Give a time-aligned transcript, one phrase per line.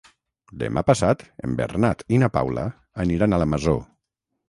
[0.63, 2.67] Demà passat en Bernat i na Paula
[3.07, 3.81] aniran a la Masó.